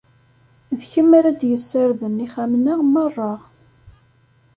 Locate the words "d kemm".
0.79-1.09